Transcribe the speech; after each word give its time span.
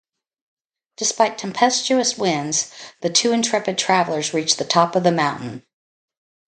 Despite 0.97 1.37
tempestuous 1.37 2.17
winds, 2.17 2.71
the 3.01 3.09
two 3.11 3.33
intrepid 3.33 3.77
travelers 3.77 4.33
reach 4.33 4.55
the 4.57 4.65
top 4.65 4.95
of 4.95 5.03
the 5.03 5.11
mountain. 5.11 5.63